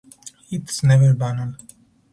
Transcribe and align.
It 0.49 0.67
is 0.67 0.81
never 0.81 1.13
banal. 1.13 1.57